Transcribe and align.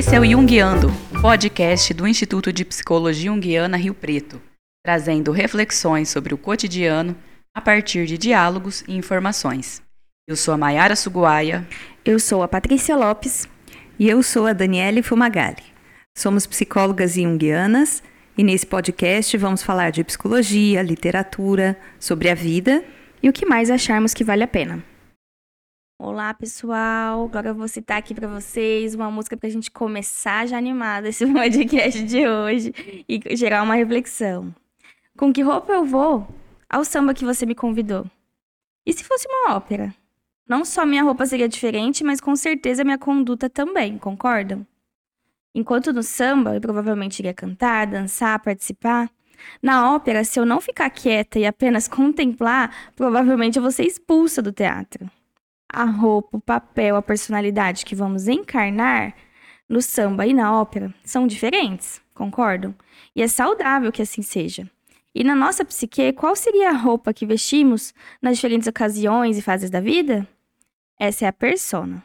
Esse 0.00 0.16
é 0.16 0.18
o 0.18 0.24
Jungiando, 0.24 0.90
podcast 1.20 1.92
do 1.92 2.08
Instituto 2.08 2.50
de 2.50 2.64
Psicologia 2.64 3.30
Junguiana 3.30 3.76
Rio 3.76 3.92
Preto, 3.92 4.40
trazendo 4.82 5.30
reflexões 5.30 6.08
sobre 6.08 6.32
o 6.32 6.38
cotidiano 6.38 7.14
a 7.54 7.60
partir 7.60 8.06
de 8.06 8.16
diálogos 8.16 8.82
e 8.88 8.96
informações. 8.96 9.82
Eu 10.26 10.36
sou 10.36 10.54
a 10.54 10.56
Mayara 10.56 10.96
Suguaia. 10.96 11.68
Eu 12.02 12.18
sou 12.18 12.42
a 12.42 12.48
Patrícia 12.48 12.96
Lopes. 12.96 13.46
E 13.98 14.08
eu 14.08 14.22
sou 14.22 14.46
a 14.46 14.54
Daniele 14.54 15.02
Fumagalli. 15.02 15.64
Somos 16.16 16.46
psicólogas 16.46 17.16
junguianas 17.16 18.02
e 18.38 18.42
nesse 18.42 18.64
podcast 18.64 19.36
vamos 19.36 19.62
falar 19.62 19.90
de 19.90 20.02
psicologia, 20.02 20.80
literatura, 20.80 21.78
sobre 21.98 22.30
a 22.30 22.34
vida 22.34 22.82
e 23.22 23.28
o 23.28 23.34
que 23.34 23.44
mais 23.44 23.70
acharmos 23.70 24.14
que 24.14 24.24
vale 24.24 24.44
a 24.44 24.48
pena. 24.48 24.82
Olá, 26.02 26.32
pessoal. 26.32 27.24
Agora 27.24 27.48
eu 27.48 27.54
vou 27.54 27.68
citar 27.68 27.98
aqui 27.98 28.14
para 28.14 28.26
vocês 28.26 28.94
uma 28.94 29.10
música 29.10 29.36
para 29.36 29.46
a 29.46 29.52
gente 29.52 29.70
começar 29.70 30.48
já 30.48 30.56
animada 30.56 31.10
esse 31.10 31.26
podcast 31.30 32.02
de 32.04 32.26
hoje 32.26 32.72
e 33.06 33.36
gerar 33.36 33.62
uma 33.62 33.74
reflexão. 33.74 34.50
Com 35.14 35.30
que 35.30 35.42
roupa 35.42 35.74
eu 35.74 35.84
vou 35.84 36.26
ao 36.70 36.86
samba 36.86 37.12
que 37.12 37.22
você 37.22 37.44
me 37.44 37.54
convidou? 37.54 38.06
E 38.86 38.94
se 38.94 39.04
fosse 39.04 39.28
uma 39.28 39.54
ópera? 39.54 39.94
Não 40.48 40.64
só 40.64 40.86
minha 40.86 41.02
roupa 41.02 41.26
seria 41.26 41.46
diferente, 41.46 42.02
mas 42.02 42.18
com 42.18 42.34
certeza 42.34 42.82
minha 42.82 42.96
conduta 42.96 43.50
também, 43.50 43.98
concordam? 43.98 44.66
Enquanto 45.54 45.92
no 45.92 46.02
samba 46.02 46.54
eu 46.54 46.62
provavelmente 46.62 47.18
iria 47.18 47.34
cantar, 47.34 47.86
dançar, 47.86 48.42
participar, 48.42 49.10
na 49.62 49.94
ópera, 49.94 50.24
se 50.24 50.40
eu 50.40 50.46
não 50.46 50.62
ficar 50.62 50.88
quieta 50.88 51.38
e 51.38 51.44
apenas 51.44 51.86
contemplar, 51.86 52.74
provavelmente 52.96 53.58
eu 53.58 53.62
vou 53.62 53.70
ser 53.70 53.84
expulsa 53.84 54.40
do 54.40 54.50
teatro. 54.50 55.10
A 55.72 55.84
roupa, 55.84 56.36
o 56.36 56.40
papel, 56.40 56.96
a 56.96 57.02
personalidade 57.02 57.84
que 57.84 57.94
vamos 57.94 58.26
encarnar 58.26 59.14
no 59.68 59.80
samba 59.80 60.26
e 60.26 60.34
na 60.34 60.60
ópera 60.60 60.92
são 61.04 61.26
diferentes, 61.26 62.00
concordam? 62.12 62.74
E 63.14 63.22
é 63.22 63.28
saudável 63.28 63.92
que 63.92 64.02
assim 64.02 64.20
seja. 64.20 64.68
E 65.14 65.22
na 65.22 65.34
nossa 65.34 65.64
psique, 65.64 66.12
qual 66.12 66.34
seria 66.34 66.70
a 66.70 66.76
roupa 66.76 67.14
que 67.14 67.24
vestimos 67.24 67.94
nas 68.20 68.36
diferentes 68.36 68.66
ocasiões 68.66 69.38
e 69.38 69.42
fases 69.42 69.70
da 69.70 69.80
vida? 69.80 70.26
Essa 70.98 71.24
é 71.24 71.28
a 71.28 71.32
persona. 71.32 72.02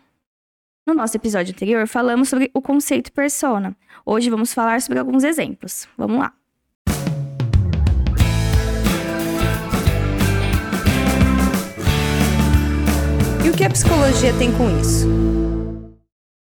No 0.85 0.93
nosso 0.93 1.17
episódio 1.17 1.53
anterior, 1.53 1.87
falamos 1.87 2.29
sobre 2.29 2.51
o 2.53 2.61
conceito 2.61 3.11
persona. 3.11 3.75
Hoje 4.05 4.29
vamos 4.29 4.53
falar 4.53 4.81
sobre 4.81 4.99
alguns 4.99 5.23
exemplos. 5.23 5.87
Vamos 5.97 6.19
lá. 6.19 6.33
Que 13.55 13.63
a 13.63 13.69
psicologia 13.69 14.33
tem 14.37 14.51
com 14.51 14.69
isso? 14.81 15.07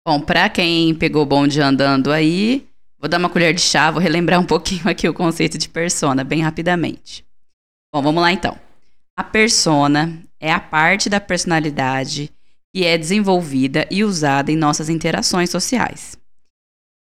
Bom, 0.08 0.22
para 0.22 0.48
quem 0.48 0.95
pegou 0.95 1.23
o 1.23 1.26
bonde 1.26 1.59
andando 1.62 2.09
aí, 2.12 2.66
vou 2.98 3.09
dar 3.09 3.17
uma 3.17 3.30
colher 3.30 3.54
de 3.54 3.59
chá, 3.59 3.92
vou 3.92 4.02
relembrar 4.02 4.40
um 4.40 4.45
pouquinho 4.45 4.88
aqui 4.88 5.08
o 5.09 5.14
conceito 5.14 5.58
de 5.58 5.67
persona, 5.67 6.23
bem 6.23 6.42
rapidamente. 6.42 7.26
Bom, 7.94 8.02
vamos 8.02 8.22
lá 8.22 8.32
então. 8.32 8.58
A 9.17 9.23
persona 9.23 10.23
é 10.39 10.54
a 10.54 10.59
parte 10.59 11.09
da 11.09 11.20
personalidade 11.20 12.32
que 12.73 12.86
é 12.86 12.98
desenvolvida 12.98 13.86
e 13.92 14.06
usada 14.06 14.50
em 14.50 14.56
nossas 14.56 14.88
interações 14.88 15.50
sociais. 15.50 16.17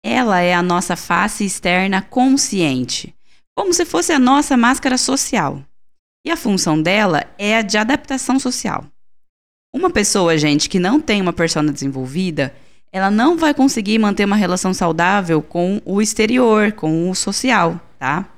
Ela 0.05 0.41
é 0.41 0.53
a 0.53 0.63
nossa 0.63 0.97
face 0.97 1.45
externa 1.45 2.03
consciente, 2.03 3.15
como 3.55 3.73
se 3.73 3.85
fosse 3.85 4.13
a 4.13 4.19
nossa 4.19 4.57
máscara 4.57 4.99
social. 4.99 5.63
E 6.27 6.31
a 6.31 6.37
função 6.37 6.83
dela 6.83 7.25
é 7.39 7.57
a 7.57 7.63
de 7.63 7.79
adaptação 7.79 8.41
social. 8.41 8.85
Uma 9.73 9.91
pessoa, 9.91 10.37
gente, 10.37 10.69
que 10.69 10.81
não 10.81 11.01
tem 11.01 11.21
uma 11.21 11.33
persona 11.33 11.73
desenvolvida, 11.73 12.53
ela 12.93 13.11
não 13.11 13.37
vai 13.37 13.55
conseguir 13.55 13.99
manter 13.99 14.25
uma 14.25 14.37
relação 14.37 14.75
saudável 14.75 15.41
com 15.41 15.81
o 15.85 16.03
exterior, 16.03 16.73
com 16.73 17.09
o 17.09 17.15
social, 17.15 17.81
tá? 17.99 18.29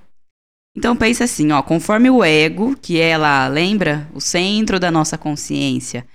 Então 0.77 0.95
pensa 0.95 1.25
assim, 1.25 1.51
ó, 1.53 1.63
conforme 1.63 2.11
o 2.11 2.23
ego, 2.23 2.77
que 2.81 3.01
ela 3.01 3.49
lembra, 3.49 4.09
o 4.15 4.21
centro 4.21 4.79
da 4.79 4.91
nossa 4.91 5.17
consciência, 5.17 6.07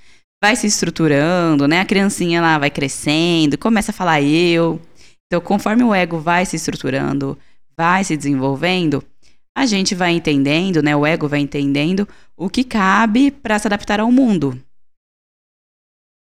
vai 0.44 0.56
se 0.56 0.67
estruturando, 0.67 1.67
né? 1.67 1.79
A 1.79 1.85
criancinha 1.85 2.41
lá 2.41 2.57
vai 2.59 2.69
crescendo, 2.69 3.57
começa 3.57 3.91
a 3.91 3.94
falar 3.94 4.22
eu. 4.22 4.79
Então, 5.25 5.41
conforme 5.41 5.83
o 5.83 5.94
ego 5.94 6.19
vai 6.19 6.45
se 6.45 6.56
estruturando, 6.56 7.38
vai 7.75 8.03
se 8.03 8.16
desenvolvendo, 8.16 9.03
a 9.56 9.66
gente 9.66 9.95
vai 9.95 10.11
entendendo, 10.11 10.81
né? 10.83 10.95
O 10.95 11.06
ego 11.06 11.27
vai 11.27 11.39
entendendo 11.39 12.07
o 12.35 12.50
que 12.50 12.63
cabe 12.63 13.31
para 13.31 13.57
se 13.57 13.67
adaptar 13.67 14.00
ao 14.00 14.11
mundo. 14.11 14.61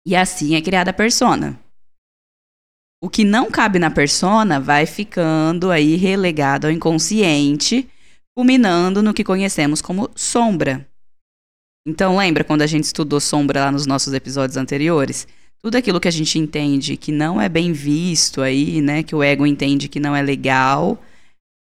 E 0.07 0.15
assim 0.15 0.55
é 0.55 0.61
criada 0.61 0.91
a 0.91 0.93
persona. 0.93 1.59
O 3.03 3.09
que 3.09 3.25
não 3.25 3.51
cabe 3.51 3.77
na 3.77 3.91
persona 3.91 4.57
vai 4.57 4.85
ficando 4.85 5.69
aí 5.69 5.97
relegado 5.97 6.63
ao 6.63 6.71
inconsciente, 6.71 7.85
culminando 8.33 9.03
no 9.03 9.13
que 9.13 9.21
conhecemos 9.21 9.81
como 9.81 10.09
sombra. 10.15 10.87
Então, 11.85 12.15
lembra 12.15 12.45
quando 12.45 12.61
a 12.61 12.67
gente 12.67 12.85
estudou 12.85 13.19
sombra 13.19 13.65
lá 13.65 13.69
nos 13.69 13.85
nossos 13.85 14.13
episódios 14.13 14.55
anteriores? 14.55 15.27
Tudo 15.61 15.75
aquilo 15.75 15.99
que 15.99 16.07
a 16.07 16.11
gente 16.11 16.39
entende 16.39 16.95
que 16.95 17.11
não 17.11 17.41
é 17.41 17.49
bem 17.49 17.73
visto 17.73 18.41
aí, 18.41 18.81
né? 18.81 19.03
Que 19.03 19.13
o 19.13 19.21
ego 19.21 19.45
entende 19.45 19.89
que 19.89 19.99
não 19.99 20.15
é 20.15 20.21
legal. 20.21 21.03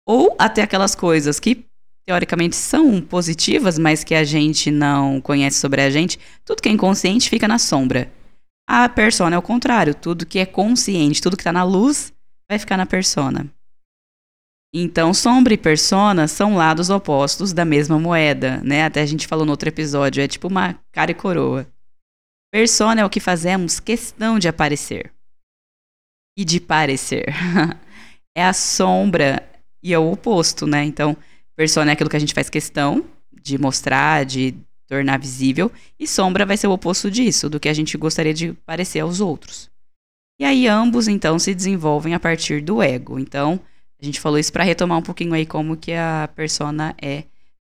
Ou 0.04 0.34
até 0.36 0.62
aquelas 0.62 0.97
coisas 0.97 1.38
que 1.38 1.64
teoricamente 2.04 2.56
são 2.56 3.00
positivas, 3.00 3.78
mas 3.78 4.03
que 4.03 4.16
a 4.16 4.24
gente 4.24 4.69
não 4.69 5.20
conhece 5.20 5.60
sobre 5.60 5.80
a 5.80 5.91
gente. 5.91 6.19
Tudo 6.44 6.60
que 6.60 6.69
é 6.69 6.72
inconsciente 6.72 7.30
fica 7.30 7.47
na 7.47 7.60
sombra. 7.60 8.10
A 8.75 8.88
persona 8.88 9.37
é 9.37 9.38
o 9.38 9.43
contrário. 9.43 9.94
Tudo 9.94 10.25
que 10.25 10.38
é 10.38 10.47
consciente, 10.47 11.21
tudo 11.21 11.37
que 11.37 11.43
está 11.43 11.53
na 11.53 11.62
luz, 11.62 12.10
vai 12.49 12.59
ficar 12.59 12.78
na 12.78 12.87
persona. 12.87 13.47
Então, 14.75 15.12
sombra 15.12 15.53
e 15.53 15.59
persona 15.59 16.27
são 16.27 16.56
lados 16.56 16.88
opostos 16.88 17.53
da 17.53 17.66
mesma 17.66 17.99
moeda, 17.99 18.62
né? 18.65 18.84
Até 18.84 19.03
a 19.03 19.06
gente 19.06 19.27
falou 19.27 19.44
no 19.44 19.50
outro 19.50 19.69
episódio, 19.69 20.22
é 20.22 20.27
tipo 20.27 20.49
uma 20.49 20.81
cara 20.91 21.10
e 21.10 21.15
coroa. 21.15 21.71
Persona 22.50 23.03
é 23.03 23.05
o 23.05 23.10
que 23.10 23.21
fazemos 23.21 23.78
questão 23.78 24.38
de 24.38 24.49
aparecer. 24.49 25.12
E 26.34 26.43
de 26.43 26.59
parecer. 26.59 27.27
é 28.34 28.43
a 28.43 28.54
sombra 28.54 29.47
e 29.83 29.93
é 29.93 29.99
o 29.99 30.10
oposto, 30.10 30.66
né? 30.66 30.83
Então, 30.83 31.15
persona 31.54 31.91
é 31.91 31.93
aquilo 31.93 32.09
que 32.09 32.16
a 32.16 32.21
gente 32.21 32.33
faz 32.33 32.49
questão 32.49 33.04
de 33.31 33.59
mostrar, 33.59 34.25
de 34.25 34.54
tornar 34.92 35.19
visível, 35.19 35.72
e 35.98 36.06
sombra 36.06 36.44
vai 36.44 36.54
ser 36.54 36.66
o 36.66 36.72
oposto 36.72 37.10
disso, 37.10 37.48
do 37.48 37.58
que 37.58 37.70
a 37.70 37.72
gente 37.72 37.97
gostaria 37.97 38.34
de 38.34 38.53
parecer 38.66 39.00
aos 39.00 39.20
outros. 39.20 39.70
E 40.38 40.44
aí 40.44 40.69
ambos 40.69 41.08
então 41.08 41.38
se 41.38 41.54
desenvolvem 41.54 42.12
a 42.12 42.20
partir 42.20 42.60
do 42.60 42.82
ego. 42.82 43.19
Então, 43.19 43.58
a 43.98 44.04
gente 44.04 44.20
falou 44.20 44.38
isso 44.38 44.53
para 44.53 44.64
retomar 44.64 44.98
um 44.98 45.03
pouquinho 45.03 45.32
aí 45.32 45.47
como 45.47 45.78
que 45.78 45.94
a 45.94 46.28
persona 46.36 46.94
é 47.00 47.25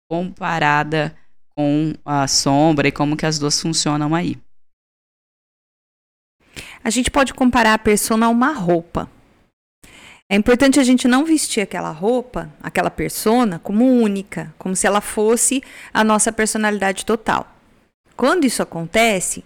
comparada 0.07 1.17
com 1.55 1.95
a 2.05 2.28
sombra 2.28 2.88
e 2.88 2.91
como 2.91 3.17
que 3.17 3.25
as 3.25 3.39
duas 3.39 3.59
funcionam 3.59 4.13
aí. 4.13 4.38
A 6.84 6.91
gente 6.91 7.09
pode 7.09 7.34
comparar 7.34 7.73
a 7.73 7.79
persona 7.79 8.28
a 8.28 8.29
uma 8.29 8.53
roupa. 8.53 9.09
É 10.30 10.36
importante 10.36 10.80
a 10.80 10.84
gente 10.84 11.08
não 11.08 11.24
vestir 11.24 11.62
aquela 11.62 11.92
roupa, 11.92 12.52
aquela 12.62 12.90
persona, 12.90 13.60
como 13.60 13.86
única, 13.86 14.54
como 14.58 14.76
se 14.76 14.86
ela 14.86 15.00
fosse 15.00 15.64
a 15.94 16.04
nossa 16.04 16.32
personalidade 16.32 17.06
total. 17.06 17.48
Quando 18.16 18.46
isso 18.46 18.62
acontece, 18.62 19.44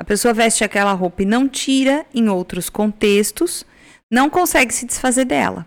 a 0.00 0.04
pessoa 0.04 0.32
veste 0.32 0.64
aquela 0.64 0.92
roupa 0.92 1.22
e 1.22 1.26
não 1.26 1.48
tira 1.48 2.06
em 2.14 2.28
outros 2.28 2.70
contextos, 2.70 3.66
não 4.10 4.30
consegue 4.30 4.72
se 4.72 4.86
desfazer 4.86 5.26
dela 5.26 5.66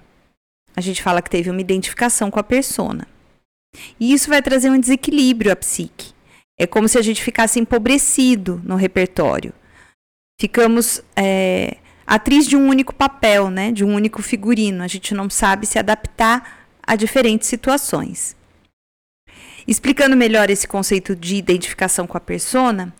a 0.76 0.82
gente 0.82 1.02
fala 1.02 1.22
que 1.22 1.30
teve 1.30 1.50
uma 1.50 1.62
identificação 1.62 2.30
com 2.30 2.40
a 2.40 2.44
persona. 2.44 3.08
E 4.00 4.14
isso 4.14 4.29
vai 4.29 4.41
trazer 4.41 4.70
um 4.70 4.79
desequilíbrio 4.79 5.52
à 5.52 5.56
psique. 5.56 6.14
É 6.59 6.68
como 6.68 6.88
se 6.88 6.97
a 6.97 7.02
gente 7.02 7.23
ficasse 7.23 7.59
empobrecido 7.59 8.61
no 8.64 8.76
repertório. 8.76 9.53
Ficamos 10.40 11.02
é, 11.16 11.78
atriz 12.05 12.47
de 12.47 12.55
um 12.55 12.67
único 12.67 12.93
papel, 12.93 13.49
né? 13.49 13.72
de 13.72 13.84
um 13.84 13.93
único 13.93 14.22
figurino. 14.22 14.84
A 14.84 14.87
gente 14.87 15.13
não 15.13 15.29
sabe 15.29 15.66
se 15.66 15.79
adaptar 15.79 16.67
a 16.85 16.96
diferentes 16.96 17.47
situações. 17.47 18.35
Explicando 19.67 20.16
melhor 20.16 20.49
esse 20.49 20.67
conceito 20.67 21.16
de 21.16 21.35
identificação 21.35 22.05
com 22.05 22.17
a 22.17 22.22
persona, 22.22 22.93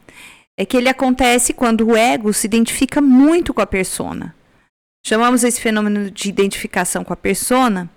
é 0.58 0.66
que 0.66 0.76
ele 0.76 0.90
acontece 0.90 1.54
quando 1.54 1.88
o 1.88 1.98
ego 1.98 2.34
se 2.34 2.48
identifica 2.48 3.02
muito 3.02 3.54
com 3.54 3.62
a 3.62 3.68
persona. 3.68 4.34
Chamamos 5.06 5.44
esse 5.44 5.62
fenômeno 5.62 6.10
de 6.10 6.30
identificação 6.30 7.04
com 7.04 7.14
a 7.14 7.18
persona, 7.18 7.90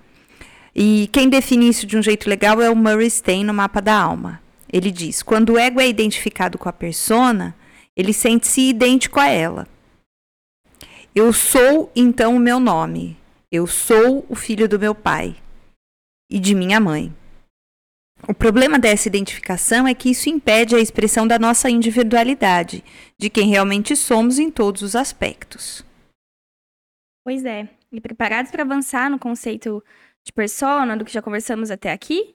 e 0.74 1.08
quem 1.12 1.28
define 1.28 1.68
isso 1.68 1.86
de 1.86 1.96
um 1.96 2.02
jeito 2.02 2.28
legal 2.28 2.60
é 2.60 2.68
o 2.68 2.76
Murray 2.76 3.10
Stein 3.10 3.44
no 3.44 3.54
Mapa 3.54 3.80
da 3.80 3.98
Alma. 3.98 4.40
Ele 4.70 4.90
diz: 4.90 5.22
quando 5.22 5.54
o 5.54 5.58
ego 5.58 5.80
é 5.80 5.88
identificado 5.88 6.58
com 6.58 6.68
a 6.68 6.72
persona, 6.72 7.54
ele 7.96 8.12
sente-se 8.12 8.68
idêntico 8.68 9.18
a 9.18 9.26
ela. 9.26 9.66
Eu 11.14 11.32
sou 11.32 11.90
então 11.96 12.36
o 12.36 12.38
meu 12.38 12.60
nome. 12.60 13.16
Eu 13.50 13.66
sou 13.66 14.26
o 14.28 14.34
filho 14.34 14.68
do 14.68 14.78
meu 14.78 14.94
pai 14.94 15.36
e 16.30 16.38
de 16.38 16.54
minha 16.54 16.78
mãe. 16.78 17.14
O 18.28 18.34
problema 18.34 18.78
dessa 18.78 19.08
identificação 19.08 19.86
é 19.86 19.94
que 19.94 20.10
isso 20.10 20.28
impede 20.28 20.74
a 20.74 20.80
expressão 20.80 21.26
da 21.26 21.38
nossa 21.38 21.70
individualidade, 21.70 22.84
de 23.16 23.30
quem 23.30 23.48
realmente 23.48 23.96
somos 23.96 24.38
em 24.38 24.50
todos 24.50 24.82
os 24.82 24.94
aspectos. 24.94 25.84
Pois 27.24 27.44
é. 27.44 27.68
E 27.90 28.00
preparados 28.00 28.50
para 28.50 28.62
avançar 28.62 29.08
no 29.08 29.18
conceito 29.18 29.82
de 30.24 30.32
persona, 30.32 30.96
do 30.96 31.04
que 31.04 31.12
já 31.12 31.22
conversamos 31.22 31.70
até 31.70 31.90
aqui? 31.90 32.34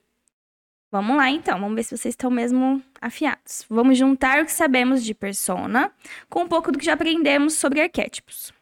Vamos 0.91 1.17
lá 1.17 1.29
então, 1.29 1.59
vamos 1.59 1.75
ver 1.75 1.83
se 1.83 1.97
vocês 1.97 2.13
estão 2.13 2.31
mesmo 2.31 2.81
afiados. 3.01 3.65
Vamos 3.69 3.97
juntar 3.97 4.41
o 4.41 4.45
que 4.45 4.51
sabemos 4.51 5.03
de 5.03 5.13
persona 5.13 5.91
com 6.29 6.43
um 6.43 6.47
pouco 6.47 6.71
do 6.71 6.79
que 6.79 6.85
já 6.85 6.93
aprendemos 6.93 7.53
sobre 7.53 7.81
arquétipos. 7.81 8.53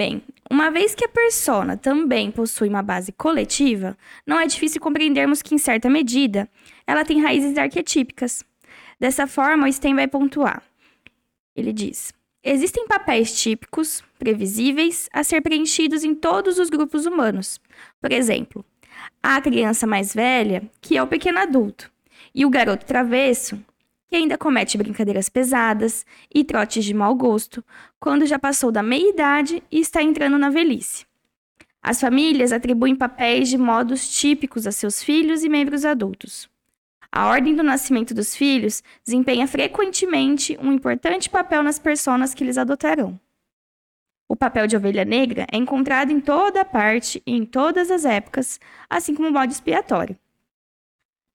Bem, 0.00 0.22
uma 0.50 0.70
vez 0.70 0.94
que 0.94 1.04
a 1.04 1.08
persona 1.10 1.76
também 1.76 2.30
possui 2.30 2.70
uma 2.70 2.82
base 2.82 3.12
coletiva, 3.12 3.94
não 4.26 4.40
é 4.40 4.46
difícil 4.46 4.80
compreendermos 4.80 5.42
que, 5.42 5.54
em 5.54 5.58
certa 5.58 5.90
medida, 5.90 6.48
ela 6.86 7.04
tem 7.04 7.20
raízes 7.20 7.58
arquetípicas. 7.58 8.42
Dessa 8.98 9.26
forma, 9.26 9.68
o 9.68 9.70
Sten 9.70 9.94
vai 9.94 10.08
pontuar. 10.08 10.62
Ele 11.54 11.70
diz: 11.70 12.14
Existem 12.42 12.88
papéis 12.88 13.42
típicos, 13.42 14.02
previsíveis, 14.18 15.06
a 15.12 15.22
ser 15.22 15.42
preenchidos 15.42 16.02
em 16.02 16.14
todos 16.14 16.58
os 16.58 16.70
grupos 16.70 17.04
humanos. 17.04 17.60
Por 18.00 18.10
exemplo, 18.10 18.64
a 19.22 19.38
criança 19.38 19.86
mais 19.86 20.14
velha, 20.14 20.62
que 20.80 20.96
é 20.96 21.02
o 21.02 21.06
pequeno 21.06 21.40
adulto, 21.40 21.92
e 22.34 22.46
o 22.46 22.48
garoto 22.48 22.86
travesso, 22.86 23.62
que 24.10 24.16
ainda 24.16 24.36
comete 24.36 24.76
brincadeiras 24.76 25.28
pesadas 25.28 26.04
e 26.34 26.42
trotes 26.42 26.84
de 26.84 26.92
mau 26.92 27.14
gosto, 27.14 27.64
quando 28.00 28.26
já 28.26 28.40
passou 28.40 28.72
da 28.72 28.82
meia-idade 28.82 29.62
e 29.70 29.78
está 29.78 30.02
entrando 30.02 30.36
na 30.36 30.50
velhice. 30.50 31.06
As 31.80 32.00
famílias 32.00 32.50
atribuem 32.50 32.96
papéis 32.96 33.48
de 33.48 33.56
modos 33.56 34.10
típicos 34.10 34.66
a 34.66 34.72
seus 34.72 35.00
filhos 35.00 35.44
e 35.44 35.48
membros 35.48 35.84
adultos. 35.84 36.50
A 37.12 37.28
ordem 37.28 37.54
do 37.54 37.62
nascimento 37.62 38.12
dos 38.12 38.34
filhos 38.34 38.82
desempenha 39.04 39.46
frequentemente 39.46 40.58
um 40.60 40.72
importante 40.72 41.30
papel 41.30 41.62
nas 41.62 41.78
personas 41.78 42.34
que 42.34 42.42
eles 42.42 42.58
adotarão. 42.58 43.18
O 44.28 44.34
papel 44.34 44.66
de 44.66 44.76
ovelha 44.76 45.04
negra 45.04 45.46
é 45.52 45.56
encontrado 45.56 46.10
em 46.10 46.20
toda 46.20 46.64
parte 46.64 47.22
e 47.24 47.32
em 47.32 47.44
todas 47.44 47.92
as 47.92 48.04
épocas, 48.04 48.58
assim 48.88 49.14
como 49.14 49.28
o 49.28 49.32
bode 49.32 49.52
expiatório. 49.52 50.18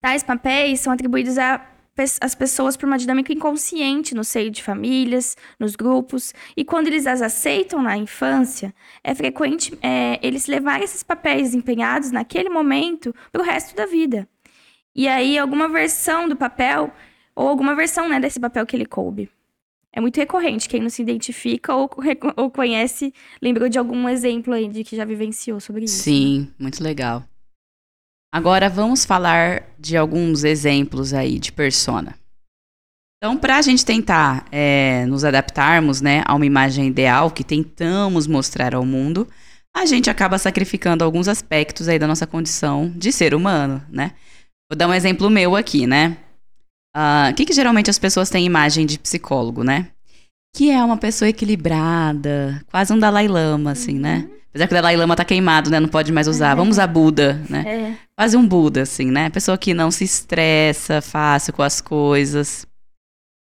Tais 0.02 0.24
papéis 0.24 0.82
são 0.82 0.92
atribuídos 0.92 1.38
às 2.22 2.36
pessoas 2.36 2.76
por 2.76 2.86
uma 2.86 2.98
dinâmica 2.98 3.32
inconsciente 3.32 4.14
no 4.14 4.24
seio 4.24 4.52
de 4.52 4.62
famílias, 4.62 5.38
nos 5.60 5.76
grupos, 5.76 6.34
e 6.56 6.66
quando 6.66 6.88
eles 6.88 7.08
as 7.08 7.22
aceitam 7.22 7.82
na 7.82 7.98
infância, 7.98 8.74
é 9.04 9.16
frequente 9.16 9.78
é, 9.82 10.20
eles 10.22 10.48
levarem 10.48 10.84
esses 10.84 11.04
papéis 11.04 11.44
desempenhados 11.44 12.12
naquele 12.12 12.50
momento 12.50 13.16
para 13.32 13.42
o 13.42 13.46
resto 13.46 13.76
da 13.76 13.86
vida. 13.86 14.28
E 14.94 15.08
aí, 15.08 15.38
alguma 15.38 15.68
versão 15.70 16.28
do 16.28 16.36
papel, 16.36 16.92
ou 17.36 17.48
alguma 17.48 17.76
versão 17.76 18.08
né, 18.08 18.20
desse 18.20 18.40
papel 18.40 18.66
que 18.66 18.76
ele 18.76 18.86
coube. 18.86 19.30
É 19.92 20.02
muito 20.02 20.18
recorrente. 20.18 20.68
Quem 20.68 20.82
não 20.82 20.90
se 20.90 21.02
identifica 21.02 21.74
ou, 21.74 21.90
ou 22.36 22.52
conhece, 22.52 23.14
lembrou 23.42 23.70
de 23.70 23.80
algum 23.80 24.10
exemplo 24.10 24.54
aí 24.54 24.68
de 24.68 24.84
que 24.84 24.96
já 24.96 25.06
vivenciou 25.06 25.60
sobre 25.62 25.86
isso. 25.86 26.04
Sim, 26.04 26.42
né? 26.42 26.48
muito 26.60 26.84
legal. 26.84 27.24
Agora 28.36 28.68
vamos 28.70 29.06
falar 29.06 29.64
de 29.80 29.96
alguns 29.96 30.44
exemplos 30.44 31.14
aí 31.14 31.40
de 31.40 31.54
persona. 31.54 32.16
Então, 33.18 33.38
para 33.38 33.56
a 33.56 33.62
gente 33.62 33.86
tentar 33.86 34.46
é, 34.52 35.06
nos 35.06 35.24
adaptarmos 35.24 36.02
né, 36.02 36.22
a 36.26 36.36
uma 36.36 36.46
imagem 36.46 36.86
ideal 36.86 37.32
que 37.32 37.46
tentamos 37.46 38.28
mostrar 38.28 38.76
ao 38.76 38.86
mundo, 38.86 39.26
a 39.74 39.86
gente 39.86 40.10
acaba 40.10 40.38
sacrificando 40.38 41.02
alguns 41.02 41.30
aspectos 41.30 41.88
aí 41.88 41.98
da 41.98 42.08
nossa 42.08 42.28
condição 42.28 42.92
de 42.94 43.10
ser 43.10 43.34
humano, 43.34 43.82
né? 43.90 44.12
Vou 44.70 44.78
dar 44.78 44.90
um 44.90 44.94
exemplo 44.94 45.30
meu 45.30 45.56
aqui, 45.56 45.88
né? 45.88 46.18
O 46.94 47.00
uh, 47.00 47.30
ah, 47.30 47.34
que, 47.34 47.46
que 47.46 47.54
geralmente 47.54 47.90
as 47.90 47.98
pessoas 47.98 48.30
têm 48.30 48.46
imagem 48.46 48.86
de 48.86 49.00
psicólogo, 49.00 49.64
né? 49.64 49.92
Que 50.54 50.72
é 50.72 50.84
uma 50.84 50.98
pessoa 50.98 51.30
equilibrada, 51.30 52.62
quase 52.70 52.92
um 52.92 53.00
Dalai 53.00 53.30
Lama, 53.30 53.72
assim, 53.72 53.98
né? 53.98 54.30
Apesar 54.56 54.68
que 54.68 54.74
o 54.74 54.78
Dalai 54.78 54.96
Lama 54.96 55.18
tá 55.18 55.26
queimado, 55.26 55.70
né? 55.70 55.82
Não 55.82 55.90
pode 55.90 56.14
mais 56.14 56.30
usar. 56.30 56.54
É. 56.54 56.56
Vamos 56.56 56.76
usar 56.78 56.88
Buda, 56.88 57.44
né? 57.50 57.64
É. 57.68 57.94
Quase 58.18 58.38
um 58.38 58.48
Buda, 58.48 58.84
assim, 58.84 59.12
né? 59.12 59.30
Pessoa 59.30 59.58
que 59.58 59.74
não 59.74 59.92
se 59.92 60.06
estressa 60.06 61.02
fácil 61.02 61.52
com 61.52 61.62
as 61.62 61.82
coisas. 61.82 62.66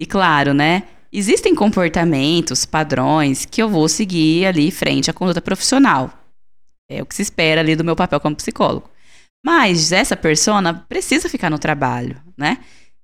E 0.01 0.05
claro, 0.07 0.51
né? 0.51 0.81
Existem 1.13 1.53
comportamentos, 1.53 2.65
padrões 2.65 3.45
que 3.45 3.61
eu 3.61 3.69
vou 3.69 3.87
seguir 3.87 4.47
ali 4.47 4.71
frente 4.71 5.11
à 5.11 5.13
conduta 5.13 5.39
profissional. 5.39 6.11
É 6.89 7.03
o 7.03 7.05
que 7.05 7.13
se 7.13 7.21
espera 7.21 7.61
ali 7.61 7.75
do 7.75 7.83
meu 7.83 7.95
papel 7.95 8.19
como 8.19 8.35
psicólogo. 8.35 8.89
Mas 9.45 9.91
essa 9.91 10.17
persona 10.17 10.73
precisa 10.89 11.29
ficar 11.29 11.51
no 11.51 11.59
trabalho, 11.59 12.19
né? 12.35 12.57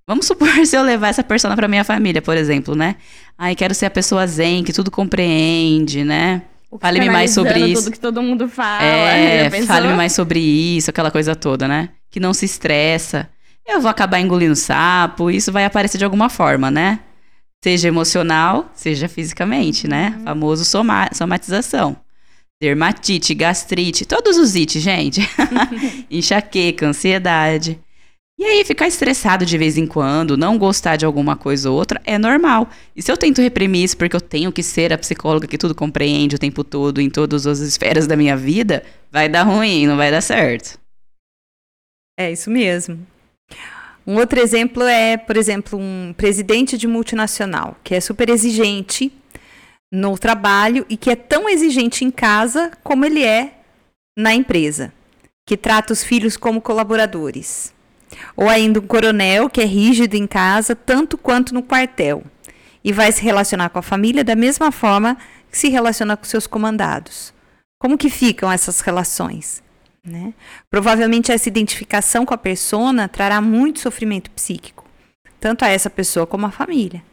Vamos 0.08 0.26
supor 0.28 0.50
se 0.66 0.76
eu 0.76 0.82
levar 0.82 1.10
essa 1.10 1.24
persona 1.24 1.56
para 1.56 1.68
minha 1.68 1.84
família, 1.84 2.20
por 2.20 2.36
exemplo, 2.36 2.74
né? 2.74 2.96
Ai, 3.38 3.56
quero 3.56 3.76
ser 3.76 3.86
a 3.86 3.92
pessoa 3.92 4.26
zen, 4.26 4.64
que 4.64 4.74
tudo 4.74 4.90
compreende, 4.90 6.04
né? 6.04 6.42
Fale-me 6.80 7.10
mais 7.10 7.32
sobre 7.32 7.60
isso. 7.60 7.84
tudo 7.84 7.94
que 7.94 8.00
todo 8.00 8.22
mundo 8.22 8.48
fala. 8.48 8.84
É, 8.84 9.50
fale-me 9.64 9.94
mais 9.94 10.14
sobre 10.14 10.40
isso, 10.40 10.90
aquela 10.90 11.12
coisa 11.12 11.36
toda, 11.36 11.68
né? 11.68 11.90
Que 12.10 12.20
não 12.20 12.34
se 12.34 12.46
estressa. 12.46 13.30
Eu 13.68 13.82
vou 13.82 13.90
acabar 13.90 14.20
engolindo 14.20 14.56
sapo, 14.56 15.30
isso 15.30 15.52
vai 15.52 15.66
aparecer 15.66 15.98
de 15.98 16.06
alguma 16.06 16.30
forma, 16.30 16.72
né? 16.72 17.00
Seja 17.64 17.88
emocional, 17.88 18.72
seja 18.74 19.08
fisicamente, 19.08 19.88
né? 19.88 20.16
Uhum. 20.18 20.24
Famoso 20.24 20.66
soma 20.66 21.10
somatização. 21.14 21.96
Dermatite, 22.62 23.34
gastrite, 23.34 24.06
todos 24.06 24.38
os 24.38 24.56
it, 24.56 24.80
gente. 24.80 25.22
Enxaqueca, 26.10 26.88
ansiedade. 26.88 27.80
E 28.42 28.44
aí, 28.44 28.66
ficar 28.66 28.88
estressado 28.88 29.46
de 29.46 29.56
vez 29.56 29.78
em 29.78 29.86
quando, 29.86 30.36
não 30.36 30.58
gostar 30.58 30.96
de 30.96 31.06
alguma 31.06 31.36
coisa 31.36 31.70
ou 31.70 31.78
outra, 31.78 32.02
é 32.04 32.18
normal. 32.18 32.68
E 32.96 33.02
se 33.04 33.12
eu 33.12 33.16
tento 33.16 33.40
reprimir 33.40 33.84
isso 33.84 33.96
porque 33.96 34.16
eu 34.16 34.20
tenho 34.20 34.52
que 34.52 34.64
ser 34.64 34.92
a 34.92 34.98
psicóloga 34.98 35.46
que 35.46 35.60
tudo 35.60 35.76
compreende 35.76 36.36
o 36.36 36.40
tempo 36.40 36.64
todo, 36.64 37.00
em 37.00 37.08
todas 37.08 37.46
as 37.46 37.60
esferas 37.60 38.08
da 38.08 38.16
minha 38.16 38.36
vida, 38.36 38.82
vai 39.12 39.30
dar 39.30 39.44
ruim, 39.44 39.86
não 39.86 39.96
vai 39.96 40.10
dar 40.10 40.22
certo. 40.22 40.80
É 42.20 42.32
isso 42.32 42.50
mesmo. 42.50 43.06
Um 44.08 44.16
outro 44.16 44.40
exemplo 44.40 44.82
é, 44.86 45.18
por 45.18 45.38
exemplo, 45.38 45.78
um 45.78 46.12
presidente 46.18 46.80
de 46.80 46.88
multinacional 46.88 47.78
que 47.84 47.94
é 47.94 48.02
super 48.02 48.28
exigente 48.28 49.14
no 49.94 50.18
trabalho 50.18 50.84
e 50.90 50.98
que 50.98 51.12
é 51.12 51.16
tão 51.16 51.48
exigente 51.48 52.04
em 52.04 52.10
casa 52.10 52.72
como 52.84 53.06
ele 53.06 53.24
é 53.24 53.60
na 54.18 54.34
empresa, 54.34 54.92
que 55.46 55.56
trata 55.56 55.94
os 55.94 56.04
filhos 56.04 56.36
como 56.36 56.60
colaboradores. 56.60 57.72
Ou 58.36 58.50
ainda 58.50 58.80
um 58.80 58.88
coronel 58.88 59.50
que 59.50 59.62
é 59.62 59.66
rígido 59.66 60.16
em 60.16 60.28
casa 60.28 60.76
tanto 60.76 61.18
quanto 61.18 61.54
no 61.54 61.64
quartel 61.64 62.24
e 62.84 62.92
vai 62.92 63.12
se 63.12 63.22
relacionar 63.22 63.70
com 63.70 63.80
a 63.80 63.84
família 63.84 64.24
da 64.24 64.36
mesma 64.36 64.72
forma 64.72 65.18
que 65.52 65.58
se 65.58 65.70
relaciona 65.70 66.18
com 66.18 66.24
seus 66.24 66.48
comandados. 66.48 67.34
Como 67.80 67.98
que 67.98 68.10
ficam 68.10 68.52
essas 68.52 68.80
relações? 68.82 69.64
Né? 70.04 70.34
Provavelmente 70.70 71.32
essa 71.32 71.48
identificação 71.48 72.26
com 72.26 72.34
a 72.34 72.38
persona 72.38 73.08
trará 73.08 73.40
muito 73.40 73.80
sofrimento 73.80 74.32
psíquico, 74.32 74.86
tanto 75.40 75.64
a 75.64 75.68
essa 75.68 75.90
pessoa 75.90 76.26
como 76.26 76.46
à 76.46 76.52
família. 76.52 77.04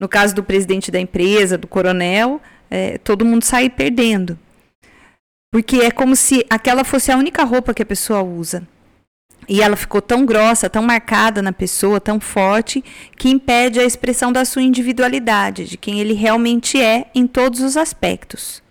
No 0.00 0.08
caso 0.08 0.34
do 0.34 0.42
presidente 0.42 0.90
da 0.90 0.98
empresa, 0.98 1.56
do 1.56 1.68
coronel, 1.68 2.40
é, 2.68 2.98
todo 2.98 3.24
mundo 3.24 3.44
sai 3.44 3.70
perdendo. 3.70 4.38
Porque 5.52 5.76
é 5.76 5.90
como 5.90 6.16
se 6.16 6.44
aquela 6.50 6.82
fosse 6.82 7.12
a 7.12 7.16
única 7.16 7.44
roupa 7.44 7.72
que 7.72 7.82
a 7.82 7.86
pessoa 7.86 8.22
usa. 8.22 8.66
E 9.48 9.60
ela 9.60 9.76
ficou 9.76 10.00
tão 10.00 10.24
grossa, 10.24 10.70
tão 10.70 10.82
marcada 10.82 11.42
na 11.42 11.52
pessoa, 11.52 12.00
tão 12.00 12.18
forte, 12.18 12.82
que 13.16 13.28
impede 13.28 13.78
a 13.78 13.84
expressão 13.84 14.32
da 14.32 14.44
sua 14.44 14.62
individualidade, 14.62 15.64
de 15.64 15.76
quem 15.76 16.00
ele 16.00 16.14
realmente 16.14 16.80
é 16.80 17.06
em 17.14 17.26
todos 17.26 17.60
os 17.60 17.76
aspectos. 17.76 18.62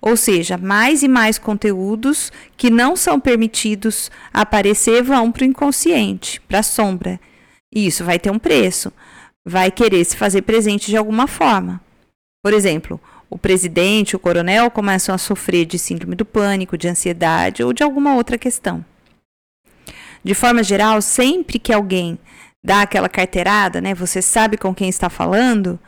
Ou 0.00 0.16
seja, 0.16 0.56
mais 0.56 1.02
e 1.02 1.08
mais 1.08 1.38
conteúdos 1.38 2.30
que 2.56 2.70
não 2.70 2.94
são 2.94 3.18
permitidos 3.18 4.10
aparecer 4.32 5.02
vão 5.02 5.32
para 5.32 5.42
o 5.42 5.46
inconsciente, 5.46 6.40
para 6.42 6.60
a 6.60 6.62
sombra. 6.62 7.18
E 7.74 7.86
isso 7.86 8.04
vai 8.04 8.18
ter 8.18 8.30
um 8.30 8.38
preço. 8.38 8.92
Vai 9.44 9.70
querer 9.70 10.04
se 10.04 10.16
fazer 10.16 10.42
presente 10.42 10.86
de 10.86 10.96
alguma 10.96 11.26
forma. 11.26 11.80
Por 12.42 12.52
exemplo, 12.52 13.00
o 13.28 13.36
presidente, 13.36 14.14
o 14.14 14.18
coronel 14.18 14.70
começam 14.70 15.14
a 15.14 15.18
sofrer 15.18 15.66
de 15.66 15.78
síndrome 15.78 16.14
do 16.14 16.24
pânico, 16.24 16.78
de 16.78 16.88
ansiedade 16.88 17.62
ou 17.62 17.72
de 17.72 17.82
alguma 17.82 18.14
outra 18.14 18.38
questão. 18.38 18.84
De 20.22 20.34
forma 20.34 20.62
geral, 20.62 21.00
sempre 21.00 21.58
que 21.58 21.72
alguém 21.72 22.18
dá 22.62 22.82
aquela 22.82 23.08
carteirada, 23.08 23.80
né, 23.80 23.94
você 23.94 24.20
sabe 24.20 24.56
com 24.56 24.74
quem 24.74 24.88
está 24.88 25.08
falando, 25.08 25.78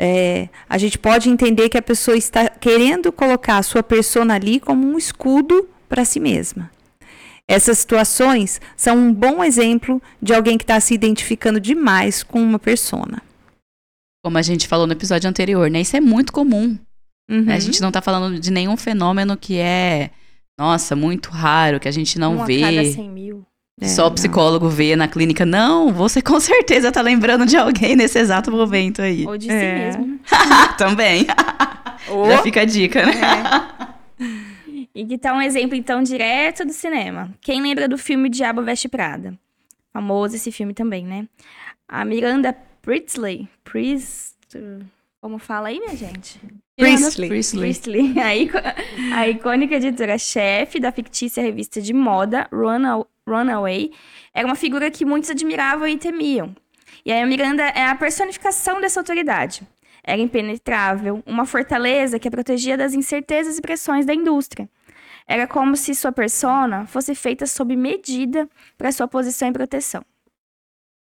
é, 0.00 0.48
a 0.68 0.78
gente 0.78 0.98
pode 0.98 1.28
entender 1.28 1.68
que 1.68 1.78
a 1.78 1.82
pessoa 1.82 2.16
está 2.16 2.48
querendo 2.48 3.12
colocar 3.12 3.58
a 3.58 3.62
sua 3.62 3.82
persona 3.82 4.34
ali 4.34 4.58
como 4.58 4.86
um 4.86 4.98
escudo 4.98 5.68
para 5.88 6.04
si 6.04 6.18
mesma. 6.18 6.70
Essas 7.46 7.78
situações 7.78 8.60
são 8.76 8.96
um 8.96 9.12
bom 9.12 9.44
exemplo 9.44 10.00
de 10.20 10.32
alguém 10.32 10.56
que 10.56 10.64
está 10.64 10.80
se 10.80 10.94
identificando 10.94 11.60
demais 11.60 12.22
com 12.22 12.42
uma 12.42 12.58
persona. 12.58 13.22
Como 14.24 14.38
a 14.38 14.42
gente 14.42 14.66
falou 14.66 14.86
no 14.86 14.94
episódio 14.94 15.28
anterior, 15.28 15.70
né? 15.70 15.82
Isso 15.82 15.96
é 15.96 16.00
muito 16.00 16.32
comum. 16.32 16.78
Uhum. 17.30 17.50
A 17.50 17.58
gente 17.58 17.80
não 17.82 17.88
está 17.88 18.00
falando 18.00 18.40
de 18.40 18.50
nenhum 18.50 18.76
fenômeno 18.76 19.36
que 19.36 19.58
é, 19.58 20.10
nossa, 20.58 20.96
muito 20.96 21.30
raro, 21.30 21.78
que 21.78 21.88
a 21.88 21.92
gente 21.92 22.18
não 22.18 22.36
Uma 22.36 22.46
vê. 22.46 22.60
Cada 22.60 22.84
100 22.84 23.10
mil. 23.10 23.46
É, 23.80 23.88
Só 23.88 24.06
o 24.06 24.10
psicólogo 24.12 24.66
não. 24.66 24.72
vê 24.72 24.94
na 24.94 25.08
clínica. 25.08 25.44
Não, 25.44 25.92
você 25.92 26.22
com 26.22 26.38
certeza 26.40 26.92
tá 26.92 27.00
lembrando 27.00 27.44
de 27.44 27.56
alguém 27.56 27.96
nesse 27.96 28.18
exato 28.18 28.50
momento 28.50 29.02
aí. 29.02 29.26
Ou 29.26 29.36
de 29.36 29.50
é. 29.50 29.92
si 29.92 29.98
mesmo. 29.98 30.20
Também. 30.78 31.26
Ou... 32.08 32.26
Já 32.26 32.38
fica 32.42 32.60
a 32.62 32.64
dica, 32.64 33.04
né? 33.04 33.12
É. 33.12 33.74
E 34.94 35.04
que 35.04 35.18
tá 35.18 35.34
um 35.34 35.42
exemplo, 35.42 35.74
então, 35.74 36.02
direto 36.02 36.64
do 36.64 36.72
cinema. 36.72 37.34
Quem 37.40 37.60
lembra 37.60 37.88
do 37.88 37.98
filme 37.98 38.28
Diabo 38.28 38.62
Veste 38.62 38.88
Prada? 38.88 39.36
Famoso 39.92 40.36
esse 40.36 40.52
filme 40.52 40.72
também, 40.72 41.04
né? 41.04 41.26
A 41.88 42.04
Miranda 42.04 42.56
Priestley. 42.80 43.48
Priest... 43.64 44.34
Como 45.24 45.38
fala 45.38 45.68
aí, 45.68 45.80
minha 45.80 45.96
gente? 45.96 46.38
Priestley. 46.76 47.30
Priestley. 47.62 48.12
A, 48.20 48.36
ico- 48.36 48.58
a 49.14 49.26
icônica 49.26 49.74
editora-chefe 49.74 50.78
da 50.78 50.92
fictícia 50.92 51.42
revista 51.42 51.80
de 51.80 51.94
moda 51.94 52.46
Runa- 52.52 53.06
Runaway 53.26 53.90
era 54.34 54.46
uma 54.46 54.54
figura 54.54 54.90
que 54.90 55.02
muitos 55.02 55.30
admiravam 55.30 55.88
e 55.88 55.96
temiam. 55.96 56.54
E 57.06 57.10
aí 57.10 57.22
a 57.22 57.26
Miranda 57.26 57.62
é 57.62 57.86
a 57.86 57.94
personificação 57.94 58.82
dessa 58.82 59.00
autoridade. 59.00 59.62
Era 60.06 60.20
impenetrável, 60.20 61.22
uma 61.24 61.46
fortaleza 61.46 62.18
que 62.18 62.28
a 62.28 62.30
protegia 62.30 62.76
das 62.76 62.92
incertezas 62.92 63.56
e 63.56 63.62
pressões 63.62 64.04
da 64.04 64.12
indústria. 64.12 64.68
Era 65.26 65.46
como 65.46 65.74
se 65.74 65.94
sua 65.94 66.12
persona 66.12 66.84
fosse 66.84 67.14
feita 67.14 67.46
sob 67.46 67.74
medida 67.74 68.46
para 68.76 68.92
sua 68.92 69.08
posição 69.08 69.48
e 69.48 69.52
proteção. 69.52 70.04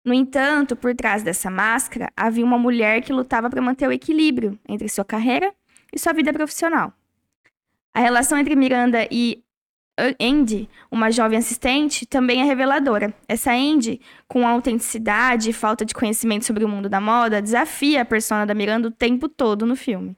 No 0.07 0.13
entanto, 0.13 0.73
por 0.73 0.95
trás 0.95 1.21
dessa 1.21 1.49
máscara 1.51 2.09
havia 2.15 2.45
uma 2.45 2.57
mulher 2.57 3.01
que 3.01 3.11
lutava 3.11 3.49
para 3.49 3.61
manter 3.61 3.89
o 3.89 3.91
equilíbrio 3.91 4.57
entre 4.65 4.87
sua 4.87 5.03
carreira 5.03 5.53
e 5.91 5.99
sua 5.99 6.13
vida 6.13 6.31
profissional. 6.31 6.93
A 7.93 7.99
relação 7.99 8.37
entre 8.37 8.55
Miranda 8.55 9.05
e 9.11 9.43
Andy, 10.17 10.69
uma 10.89 11.11
jovem 11.11 11.37
assistente, 11.37 12.05
também 12.05 12.39
é 12.39 12.45
reveladora. 12.45 13.13
Essa 13.27 13.51
Andy, 13.51 13.99
com 14.29 14.47
autenticidade 14.47 15.49
e 15.49 15.53
falta 15.53 15.83
de 15.83 15.93
conhecimento 15.93 16.45
sobre 16.45 16.63
o 16.63 16.69
mundo 16.69 16.87
da 16.87 17.01
moda, 17.01 17.41
desafia 17.41 18.03
a 18.03 18.05
persona 18.05 18.45
da 18.45 18.53
Miranda 18.53 18.87
o 18.87 18.91
tempo 18.91 19.27
todo 19.27 19.65
no 19.65 19.75
filme. 19.75 20.15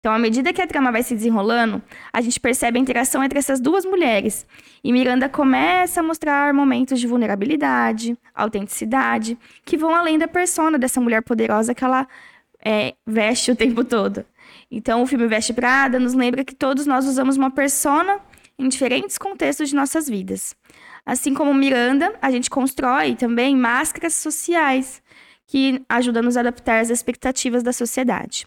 Então, 0.00 0.14
à 0.14 0.18
medida 0.18 0.50
que 0.50 0.62
a 0.62 0.66
trama 0.66 0.90
vai 0.90 1.02
se 1.02 1.14
desenrolando, 1.14 1.82
a 2.10 2.22
gente 2.22 2.40
percebe 2.40 2.78
a 2.78 2.80
interação 2.80 3.22
entre 3.22 3.38
essas 3.38 3.60
duas 3.60 3.84
mulheres. 3.84 4.46
E 4.82 4.90
Miranda 4.92 5.28
começa 5.28 6.00
a 6.00 6.02
mostrar 6.02 6.54
momentos 6.54 6.98
de 6.98 7.06
vulnerabilidade, 7.06 8.16
autenticidade, 8.34 9.38
que 9.62 9.76
vão 9.76 9.94
além 9.94 10.18
da 10.18 10.26
persona 10.26 10.78
dessa 10.78 11.02
mulher 11.02 11.22
poderosa 11.22 11.74
que 11.74 11.84
ela 11.84 12.08
é, 12.64 12.94
veste 13.06 13.50
o 13.50 13.56
tempo 13.56 13.84
todo. 13.84 14.24
Então, 14.70 15.02
o 15.02 15.06
filme 15.06 15.26
Veste 15.26 15.52
Prada 15.52 15.98
nos 15.98 16.14
lembra 16.14 16.44
que 16.44 16.54
todos 16.54 16.86
nós 16.86 17.06
usamos 17.06 17.36
uma 17.36 17.50
persona 17.50 18.20
em 18.58 18.70
diferentes 18.70 19.18
contextos 19.18 19.68
de 19.68 19.76
nossas 19.76 20.08
vidas. 20.08 20.56
Assim 21.04 21.34
como 21.34 21.52
Miranda, 21.52 22.14
a 22.22 22.30
gente 22.30 22.48
constrói 22.48 23.16
também 23.16 23.54
máscaras 23.54 24.14
sociais 24.14 25.02
que 25.46 25.82
ajudam 25.88 26.20
a 26.20 26.24
nos 26.24 26.38
adaptar 26.38 26.80
às 26.80 26.88
expectativas 26.88 27.62
da 27.62 27.72
sociedade. 27.72 28.46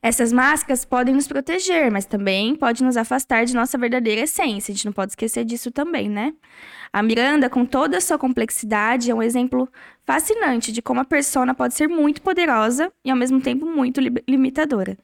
Essas 0.00 0.32
máscaras 0.32 0.84
podem 0.84 1.12
nos 1.14 1.26
proteger, 1.26 1.90
mas 1.90 2.04
também 2.04 2.54
podem 2.54 2.86
nos 2.86 2.96
afastar 2.96 3.44
de 3.44 3.54
nossa 3.54 3.76
verdadeira 3.76 4.22
essência. 4.22 4.70
A 4.70 4.74
gente 4.74 4.86
não 4.86 4.92
pode 4.92 5.12
esquecer 5.12 5.44
disso 5.44 5.72
também, 5.72 6.08
né? 6.08 6.32
A 6.92 7.02
Miranda, 7.02 7.50
com 7.50 7.66
toda 7.66 7.98
a 7.98 8.00
sua 8.00 8.16
complexidade, 8.16 9.10
é 9.10 9.14
um 9.14 9.22
exemplo 9.22 9.68
fascinante 10.06 10.70
de 10.70 10.80
como 10.80 11.00
a 11.00 11.04
persona 11.04 11.52
pode 11.52 11.74
ser 11.74 11.88
muito 11.88 12.22
poderosa 12.22 12.92
e 13.04 13.10
ao 13.10 13.16
mesmo 13.16 13.40
tempo 13.40 13.66
muito 13.66 14.00
li- 14.00 14.22
limitadora. 14.28 14.96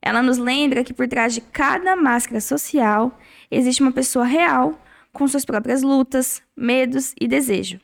Ela 0.00 0.22
nos 0.22 0.38
lembra 0.38 0.82
que 0.82 0.94
por 0.94 1.06
trás 1.06 1.34
de 1.34 1.42
cada 1.42 1.94
máscara 1.94 2.40
social 2.40 3.18
existe 3.50 3.82
uma 3.82 3.92
pessoa 3.92 4.24
real 4.24 4.80
com 5.12 5.28
suas 5.28 5.44
próprias 5.44 5.82
lutas, 5.82 6.42
medos 6.56 7.14
e 7.20 7.28
desejo. 7.28 7.78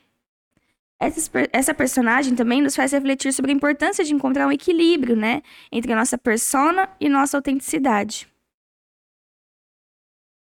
Essa, 0.99 1.29
per- 1.29 1.49
essa 1.53 1.73
personagem 1.73 2.35
também 2.35 2.61
nos 2.61 2.75
faz 2.75 2.91
refletir 2.91 3.31
sobre 3.31 3.51
a 3.51 3.55
importância 3.55 4.03
de 4.03 4.13
encontrar 4.13 4.47
um 4.47 4.51
equilíbrio, 4.51 5.15
né, 5.15 5.43
entre 5.71 5.93
a 5.93 5.95
nossa 5.95 6.17
persona 6.17 6.89
e 6.99 7.07
nossa 7.07 7.37
autenticidade. 7.37 8.27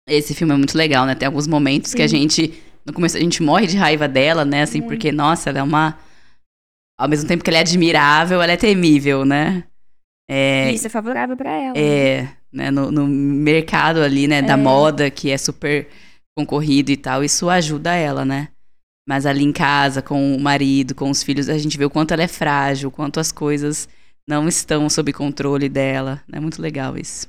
Esse 0.08 0.34
filme 0.34 0.54
é 0.54 0.56
muito 0.56 0.76
legal, 0.76 1.04
né? 1.04 1.14
Tem 1.14 1.26
alguns 1.26 1.46
momentos 1.46 1.92
que 1.92 2.00
a 2.02 2.08
Sim. 2.08 2.16
gente. 2.16 2.62
No 2.86 2.94
começo 2.94 3.16
a 3.16 3.20
gente 3.20 3.42
morre 3.42 3.66
de 3.66 3.76
raiva 3.76 4.08
dela, 4.08 4.42
né? 4.42 4.62
Assim, 4.62 4.78
Muito. 4.78 4.88
porque, 4.90 5.12
nossa, 5.12 5.50
ela 5.50 5.58
é 5.58 5.62
uma. 5.62 5.98
Ao 6.98 7.06
mesmo 7.06 7.28
tempo 7.28 7.44
que 7.44 7.50
ela 7.50 7.58
é 7.58 7.60
admirável, 7.60 8.40
ela 8.40 8.52
é 8.52 8.56
temível, 8.56 9.26
né? 9.26 9.64
É, 10.30 10.72
isso 10.72 10.86
é 10.86 10.90
favorável 10.90 11.36
para 11.36 11.50
ela. 11.50 11.74
né? 11.74 11.80
é 11.80 12.28
né? 12.50 12.70
No, 12.70 12.90
no 12.90 13.06
mercado 13.06 14.00
ali, 14.00 14.26
né? 14.26 14.40
Da 14.40 14.54
É. 14.54 14.56
moda, 14.56 15.10
que 15.10 15.30
é 15.30 15.36
super 15.36 15.88
concorrido 16.36 16.90
e 16.90 16.96
tal, 16.96 17.22
isso 17.22 17.50
ajuda 17.50 17.94
ela, 17.94 18.24
né? 18.24 18.48
Mas 19.08 19.24
ali 19.24 19.42
em 19.42 19.52
casa, 19.52 20.02
com 20.02 20.36
o 20.36 20.38
marido, 20.38 20.94
com 20.94 21.08
os 21.08 21.22
filhos, 21.22 21.48
a 21.48 21.56
gente 21.56 21.78
vê 21.78 21.84
o 21.86 21.90
quanto 21.90 22.12
ela 22.12 22.24
é 22.24 22.28
frágil, 22.28 22.90
o 22.90 22.92
quanto 22.92 23.18
as 23.18 23.32
coisas 23.32 23.88
não 24.28 24.46
estão 24.46 24.90
sob 24.90 25.14
controle 25.14 25.66
dela. 25.66 26.22
É 26.30 26.38
muito 26.38 26.60
legal 26.60 26.94
isso. 26.94 27.26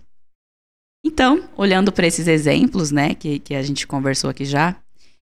Então, 1.06 1.50
olhando 1.56 1.90
para 1.90 2.06
esses 2.06 2.28
exemplos, 2.28 2.92
né, 2.92 3.16
que, 3.16 3.40
que 3.40 3.56
a 3.56 3.64
gente 3.64 3.88
conversou 3.88 4.30
aqui 4.30 4.44
já, 4.44 4.76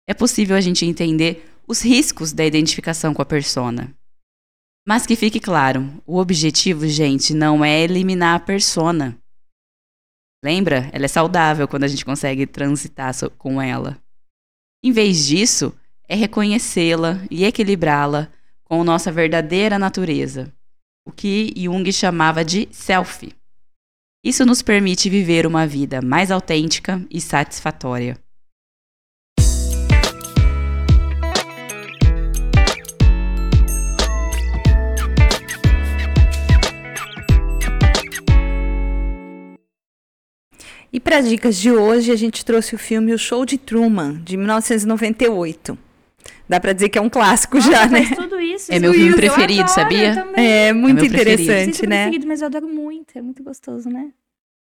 é 0.07 0.13
possível 0.13 0.55
a 0.55 0.61
gente 0.61 0.85
entender 0.85 1.49
os 1.67 1.83
riscos 1.83 2.31
da 2.31 2.45
identificação 2.45 3.15
com 3.15 3.21
a 3.23 3.25
persona. 3.25 3.91
Mas 4.87 5.07
que 5.07 5.15
fique 5.15 5.39
claro, 5.39 6.03
o 6.05 6.19
objetivo, 6.19 6.87
gente, 6.87 7.33
não 7.33 7.65
é 7.65 7.81
eliminar 7.81 8.35
a 8.35 8.39
persona. 8.39 9.17
Lembra? 10.45 10.87
Ela 10.93 11.05
é 11.05 11.07
saudável 11.07 11.67
quando 11.67 11.85
a 11.85 11.87
gente 11.87 12.05
consegue 12.05 12.45
transitar 12.45 13.11
com 13.39 13.59
ela. 13.59 13.97
Em 14.83 14.91
vez 14.91 15.25
disso, 15.25 15.73
é 16.13 16.15
reconhecê-la 16.15 17.19
e 17.31 17.43
equilibrá-la 17.43 18.29
com 18.63 18.83
nossa 18.83 19.11
verdadeira 19.11 19.79
natureza, 19.79 20.53
o 21.07 21.11
que 21.11 21.51
Jung 21.57 21.91
chamava 21.91 22.45
de 22.45 22.69
self. 22.71 23.33
Isso 24.23 24.45
nos 24.45 24.61
permite 24.61 25.09
viver 25.09 25.47
uma 25.47 25.65
vida 25.65 26.03
mais 26.03 26.29
autêntica 26.29 27.03
e 27.09 27.19
satisfatória. 27.19 28.15
E 40.91 40.99
para 40.99 41.17
as 41.17 41.27
dicas 41.27 41.57
de 41.57 41.71
hoje, 41.71 42.11
a 42.11 42.15
gente 42.15 42.45
trouxe 42.45 42.75
o 42.75 42.77
filme 42.77 43.11
O 43.15 43.17
Show 43.17 43.47
de 43.47 43.57
Truman, 43.57 44.21
de 44.23 44.37
1998. 44.37 45.82
Dá 46.53 46.59
para 46.59 46.71
dizer 46.71 46.89
que 46.89 46.99
é 46.99 47.01
um 47.01 47.09
clássico 47.09 47.57
Nossa, 47.57 47.71
já, 47.71 47.87
né? 47.87 48.05
faz 48.05 48.15
tudo 48.15 48.39
isso. 48.39 48.71
É 48.71 48.75
isso 48.75 48.81
meu 48.81 48.91
eu 48.91 48.93
filme 48.93 49.09
adoro, 49.13 49.21
preferido, 49.21 49.69
sabia? 49.71 50.13
também. 50.13 50.45
É 50.45 50.71
muito 50.71 51.03
é 51.03 51.07
interessante, 51.07 51.87
né? 51.87 52.03
preferido, 52.03 52.27
mas 52.27 52.41
eu 52.41 52.45
adoro 52.45 52.67
muito. 52.67 53.17
É 53.17 53.21
muito 53.23 53.41
gostoso, 53.41 53.89
né? 53.89 54.11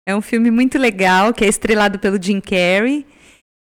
É 0.07 0.15
um 0.15 0.21
filme 0.21 0.51
muito 0.51 0.77
legal, 0.77 1.33
que 1.33 1.43
é 1.43 1.49
estrelado 1.49 1.99
pelo 1.99 2.23
Jim 2.23 2.39
Carrey. 2.39 3.07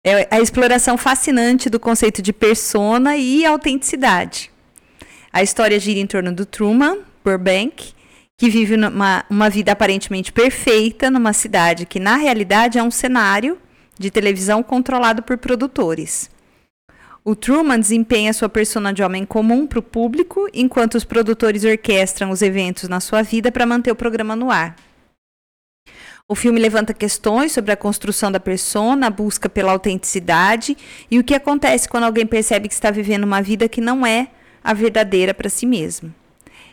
É 0.05 0.27
a 0.35 0.41
exploração 0.41 0.99
fascinante 0.99 1.71
do 1.71 1.79
conceito 1.79 2.21
de 2.21 2.33
persona 2.33 3.17
e 3.17 3.47
autenticidade. 3.47 4.51
A 5.33 5.41
história 5.41 5.79
gira 5.79 6.01
em 6.01 6.07
torno 6.07 6.33
do 6.33 6.45
Truman 6.45 6.99
Burbank, 7.25 7.93
que 8.37 8.51
vive 8.51 8.75
uma, 8.75 9.25
uma 9.31 9.49
vida 9.49 9.71
aparentemente 9.71 10.33
perfeita 10.33 11.09
numa 11.09 11.33
cidade 11.33 11.87
que, 11.87 12.01
na 12.01 12.17
realidade, 12.17 12.81
é 12.81 12.83
um 12.83 12.91
cenário 12.91 13.57
de 13.97 14.11
televisão 14.11 14.61
controlado 14.61 15.23
por 15.23 15.39
produtores. 15.39 16.29
O 17.25 17.35
Truman 17.35 17.79
desempenha 17.79 18.33
sua 18.33 18.49
persona 18.49 18.93
de 18.93 19.03
homem 19.03 19.25
comum 19.25 19.67
para 19.67 19.81
o 19.81 19.83
público, 19.83 20.49
enquanto 20.55 20.95
os 20.95 21.05
produtores 21.05 21.65
orquestram 21.65 22.31
os 22.31 22.43
eventos 22.43 22.89
na 22.89 23.01
sua 23.01 23.23
vida 23.23 23.51
para 23.51 23.67
manter 23.67 23.91
o 23.91 23.97
programa 23.97 24.37
no 24.37 24.51
ar. 24.51 24.77
O 26.31 26.35
filme 26.35 26.61
levanta 26.61 26.93
questões 26.93 27.53
sobre 27.53 27.73
a 27.73 27.77
construção 27.77 28.31
da 28.31 28.39
persona, 28.39 29.07
a 29.07 29.11
busca 29.11 29.49
pela 29.49 29.73
autenticidade 29.73 30.77
e 31.11 31.19
o 31.19 31.25
que 31.25 31.35
acontece 31.35 31.89
quando 31.89 32.05
alguém 32.05 32.27
percebe 32.27 32.69
que 32.69 32.75
está 32.75 32.91
vivendo 32.91 33.25
uma 33.25 33.43
vida 33.43 33.69
que 33.69 33.81
não 33.81 34.07
é 34.07 34.29
a 34.63 34.75
verdadeira 34.75 35.33
para 35.33 35.49
si 35.49 35.65
mesmo. 35.65 36.15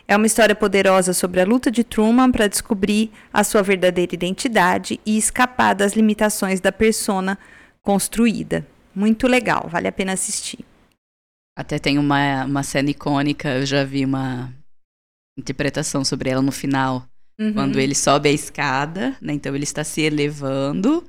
É 0.06 0.14
uma 0.14 0.26
história 0.26 0.54
poderosa 0.54 1.12
sobre 1.12 1.40
a 1.40 1.44
luta 1.44 1.70
de 1.70 1.82
Truman 1.82 2.30
para 2.30 2.46
descobrir 2.46 3.10
a 3.32 3.42
sua 3.42 3.62
verdadeira 3.62 4.14
identidade 4.14 5.00
e 5.04 5.16
escapar 5.16 5.74
das 5.74 5.94
limitações 5.94 6.60
da 6.60 6.70
persona 6.70 7.38
construída. 7.82 8.64
Muito 8.96 9.26
legal, 9.28 9.68
vale 9.68 9.86
a 9.88 9.92
pena 9.92 10.12
assistir. 10.14 10.64
Até 11.56 11.78
tem 11.78 11.98
uma, 11.98 12.44
uma 12.44 12.62
cena 12.62 12.90
icônica, 12.90 13.48
eu 13.50 13.66
já 13.66 13.84
vi 13.84 14.04
uma 14.04 14.52
interpretação 15.38 16.04
sobre 16.04 16.30
ela 16.30 16.40
no 16.42 16.52
final, 16.52 17.06
Uhum. 17.38 17.52
quando 17.52 17.78
ele 17.78 17.94
sobe 17.94 18.30
a 18.30 18.32
escada, 18.32 19.14
né? 19.20 19.34
Então 19.34 19.54
ele 19.54 19.64
está 19.64 19.84
se 19.84 20.00
elevando 20.00 21.06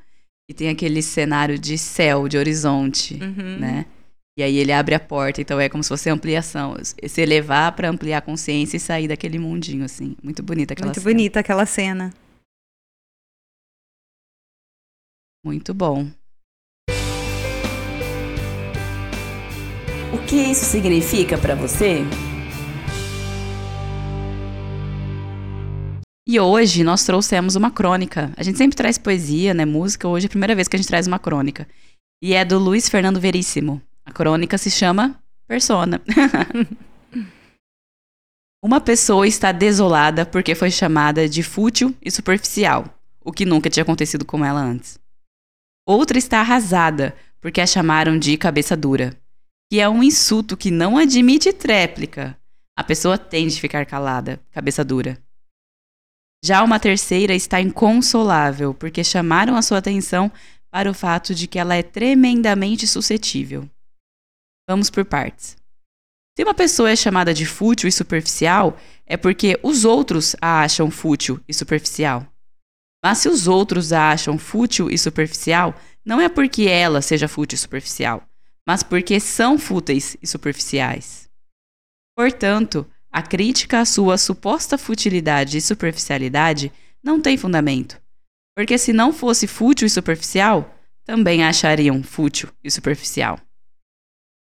e 0.49 0.53
tem 0.53 0.67
aquele 0.67 1.01
cenário 1.01 1.57
de 1.57 1.77
céu, 1.77 2.27
de 2.27 2.37
horizonte, 2.37 3.13
Uhum. 3.15 3.59
né? 3.59 3.85
E 4.37 4.43
aí 4.43 4.57
ele 4.57 4.73
abre 4.73 4.93
a 4.93 4.99
porta, 4.99 5.39
então 5.41 5.57
é 5.59 5.69
como 5.69 5.81
se 5.81 5.87
fosse 5.89 6.09
ampliação, 6.09 6.75
se 6.83 7.21
elevar 7.21 7.71
para 7.75 7.89
ampliar 7.89 8.17
a 8.17 8.21
consciência 8.21 8.75
e 8.75 8.79
sair 8.79 9.07
daquele 9.07 9.39
mundinho 9.39 9.85
assim. 9.85 10.15
Muito 10.21 10.43
bonita 10.43 10.73
aquela 10.73 10.87
Muito 10.87 10.99
cena. 10.99 11.09
bonita 11.13 11.39
aquela 11.39 11.65
cena. 11.65 12.13
Muito 15.43 15.73
bom. 15.73 16.11
O 20.13 20.17
que 20.19 20.37
isso 20.37 20.63
significa 20.63 21.37
para 21.37 21.53
você? 21.53 22.05
E 26.25 26.39
hoje 26.39 26.81
nós 26.81 27.03
trouxemos 27.03 27.55
uma 27.57 27.69
crônica. 27.69 28.31
A 28.37 28.43
gente 28.43 28.57
sempre 28.57 28.77
traz 28.77 28.97
poesia, 28.97 29.53
né, 29.53 29.65
música. 29.65 30.07
Hoje 30.07 30.25
é 30.25 30.27
a 30.27 30.29
primeira 30.29 30.55
vez 30.55 30.69
que 30.69 30.77
a 30.77 30.79
gente 30.79 30.87
traz 30.87 31.07
uma 31.07 31.19
crônica. 31.19 31.67
E 32.21 32.33
é 32.33 32.45
do 32.45 32.57
Luiz 32.57 32.87
Fernando 32.87 33.19
Veríssimo. 33.19 33.81
A 34.05 34.11
crônica 34.13 34.57
se 34.57 34.71
chama 34.71 35.21
Persona. 35.45 36.01
uma 38.63 38.79
pessoa 38.79 39.27
está 39.27 39.51
desolada 39.51 40.25
porque 40.25 40.55
foi 40.55 40.71
chamada 40.71 41.27
de 41.27 41.43
fútil 41.43 41.93
e 42.01 42.09
superficial, 42.09 42.85
o 43.21 43.33
que 43.33 43.45
nunca 43.45 43.69
tinha 43.69 43.83
acontecido 43.83 44.23
com 44.23 44.43
ela 44.43 44.61
antes. 44.61 44.97
Outra 45.85 46.17
está 46.17 46.39
arrasada 46.39 47.13
porque 47.41 47.59
a 47.59 47.67
chamaram 47.67 48.17
de 48.17 48.35
cabeça 48.37 48.75
dura, 48.75 49.17
que 49.69 49.79
é 49.79 49.89
um 49.89 50.01
insulto 50.01 50.55
que 50.55 50.71
não 50.71 50.97
admite 50.97 51.51
tréplica. 51.51 52.37
A 52.77 52.83
pessoa 52.83 53.17
tem 53.17 53.47
de 53.47 53.59
ficar 53.59 53.85
calada, 53.85 54.39
cabeça 54.51 54.83
dura. 54.83 55.17
Já 56.43 56.63
uma 56.63 56.79
terceira 56.79 57.33
está 57.33 57.59
inconsolável, 57.59 58.73
porque 58.73 59.03
chamaram 59.03 59.55
a 59.55 59.61
sua 59.61 59.79
atenção 59.79 60.31
para 60.69 60.89
o 60.89 60.93
fato 60.93 61.33
de 61.33 61.47
que 61.47 61.57
ela 61.57 61.75
é 61.75 61.83
tremendamente 61.83 62.87
suscetível. 62.87 63.69
Vamos 64.69 64.89
por 64.89 65.03
partes. 65.03 65.57
Se 66.37 66.43
uma 66.43 66.53
pessoa 66.53 66.91
é 66.91 66.95
chamada 66.95 67.33
de 67.33 67.45
fútil 67.45 67.89
e 67.89 67.91
superficial, 67.91 68.77
é 69.05 69.17
porque 69.17 69.59
os 69.63 69.85
outros 69.85 70.35
a 70.39 70.61
acham 70.61 70.91
fútil 70.91 71.41
e 71.47 71.53
superficial. 71.53 72.27
Mas 73.03 73.17
se 73.19 73.29
os 73.29 73.47
outros 73.47 73.91
a 73.91 74.11
acham 74.11 74.37
fútil 74.37 74.89
e 74.91 74.97
superficial, 74.97 75.73
não 76.05 76.21
é 76.21 76.29
porque 76.29 76.67
ela 76.67 77.01
seja 77.01 77.27
fútil 77.27 77.55
e 77.55 77.59
superficial, 77.59 78.23
mas 78.67 78.83
porque 78.83 79.17
são 79.17 79.57
fúteis 79.57 80.17
e 80.21 80.27
superficiais. 80.27 81.29
Portanto, 82.13 82.85
a 83.09 83.21
crítica 83.21 83.79
à 83.79 83.85
sua 83.85 84.17
suposta 84.17 84.77
futilidade 84.77 85.57
e 85.57 85.61
superficialidade 85.61 86.73
não 87.01 87.21
tem 87.21 87.37
fundamento, 87.37 88.01
porque 88.53 88.77
se 88.77 88.91
não 88.91 89.13
fosse 89.13 89.47
fútil 89.47 89.87
e 89.87 89.89
superficial, 89.89 90.75
também 91.05 91.45
a 91.45 91.49
achariam 91.49 92.03
fútil 92.03 92.49
e 92.61 92.69
superficial. 92.69 93.39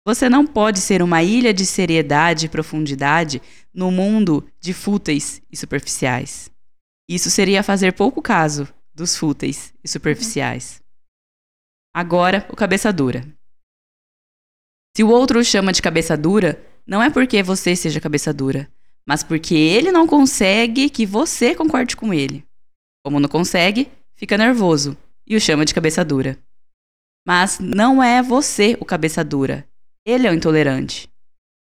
Você 0.07 0.31
não 0.31 0.47
pode 0.47 0.81
ser 0.81 1.03
uma 1.03 1.23
ilha 1.23 1.53
de 1.53 1.67
seriedade 1.67 2.47
e 2.47 2.49
profundidade 2.49 3.43
no 3.75 3.91
mundo 3.91 4.49
de 4.59 4.73
fúteis 4.73 5.43
e 5.51 5.57
superficiais. 5.57 6.51
Isso 7.07 7.29
seria 7.29 7.63
fazer 7.63 7.93
pouco 7.93 8.23
caso 8.23 8.67
dos 8.95 9.15
fúteis 9.17 9.75
e 9.85 9.89
superficiais. 9.89 10.81
Agora, 11.93 12.47
o 12.49 12.57
cabeça 12.57 12.91
dura. 12.93 13.37
Se 14.97 15.05
o 15.05 15.11
outro 15.11 15.39
o 15.39 15.45
chama 15.45 15.75
de 15.75 15.83
cabeça 15.83 16.17
dura, 16.17 16.59
não 16.87 17.03
é 17.03 17.11
porque 17.11 17.43
você 17.43 17.77
seja 17.77 18.01
cabeça 18.01 18.33
dura, 18.33 18.67
mas 19.07 19.23
porque 19.23 19.55
ele 19.55 19.93
não 19.93 20.07
consegue 20.07 20.89
que 20.89 21.05
você 21.05 21.55
concorde 21.55 21.95
com 21.95 22.15
ele. 22.15 22.43
Como 23.05 23.21
não 23.21 23.29
consegue, 23.29 23.91
fica 24.15 24.39
nervoso 24.39 24.97
e 25.27 25.37
o 25.37 25.41
chama 25.41 25.67
de 25.67 25.75
cabeça 25.75 26.03
dura. 26.03 26.39
Mas 27.29 27.59
não 27.61 28.03
é 28.03 28.23
você 28.23 28.75
o 28.81 28.87
cabeça 28.87 29.23
dura. 29.23 29.69
Ele 30.03 30.27
é 30.27 30.31
o 30.31 30.35
intolerante. 30.35 31.11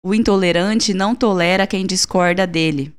O 0.04 0.14
intolerante 0.14 0.94
não 0.94 1.16
tolera 1.16 1.66
quem 1.66 1.86
discorda 1.86 2.46
dele. 2.46 2.94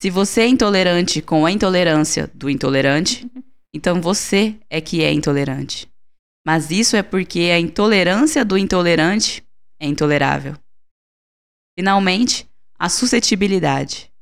Se 0.00 0.08
você 0.08 0.42
é 0.42 0.46
intolerante 0.46 1.20
com 1.20 1.44
a 1.44 1.50
intolerância 1.50 2.30
do 2.32 2.48
intolerante, 2.48 3.28
então 3.74 4.00
você 4.00 4.54
é 4.70 4.80
que 4.80 5.02
é 5.02 5.12
intolerante. 5.12 5.91
Mas 6.44 6.70
isso 6.70 6.96
é 6.96 7.02
porque 7.02 7.50
a 7.54 7.58
intolerância 7.58 8.44
do 8.44 8.58
intolerante 8.58 9.44
é 9.78 9.86
intolerável. 9.86 10.56
Finalmente, 11.78 12.48
a 12.78 12.88
suscetibilidade. 12.88 14.12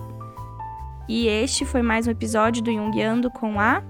E 1.09 1.27
este 1.27 1.65
foi 1.65 1.83
mais 1.83 2.07
um 2.07 2.11
episódio 2.11 2.63
do 2.63 2.73
Jungiando 2.73 3.31
com 3.31 3.59
a 3.61 3.83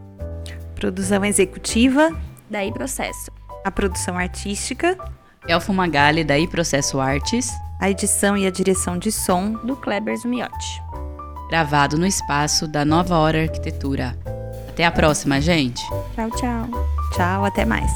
Produção 0.75 1.25
executiva, 1.25 2.11
Daí 2.51 2.73
Processo. 2.73 3.31
a 3.65 3.71
produção 3.71 4.19
artística, 4.19 4.99
Elfo 5.47 5.73
Magali, 5.73 6.25
daí 6.25 6.49
Processo 6.49 6.99
Artes, 6.99 7.49
a 7.81 7.89
edição 7.91 8.37
e 8.37 8.47
a 8.47 8.51
direção 8.51 8.99
de 8.99 9.13
som. 9.13 9.53
do 9.65 9.77
Kleber 9.77 10.17
Zumiotti. 10.17 10.83
gravado 11.49 11.97
no 11.99 12.07
espaço 12.07 12.67
da 12.67 12.85
Nova 12.85 13.17
Hora 13.19 13.43
Arquitetura. 13.43 14.19
Até 14.73 14.87
a 14.87 14.91
próxima, 14.91 15.39
gente! 15.39 15.83
Tchau, 16.15 16.31
tchau. 16.31 16.69
Tchau, 17.15 17.45
até 17.45 17.65
mais. 17.67 17.93